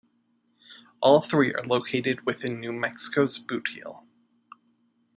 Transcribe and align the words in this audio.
All 0.99 1.21
three 1.21 1.53
are 1.53 1.63
located 1.63 2.25
within 2.25 2.59
New 2.59 2.71
Mexico's 2.73 3.37
boot 3.37 3.67
heel. 3.67 4.03